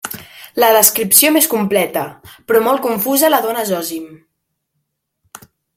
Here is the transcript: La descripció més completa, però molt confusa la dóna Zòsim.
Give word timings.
La 0.61 0.69
descripció 0.75 1.31
més 1.35 1.49
completa, 1.51 2.05
però 2.49 2.63
molt 2.71 2.83
confusa 2.89 3.33
la 3.35 3.43
dóna 3.47 3.69
Zòsim. 3.73 4.13